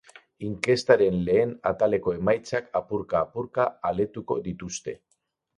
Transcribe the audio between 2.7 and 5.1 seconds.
apurka apurka aletuko dituzte.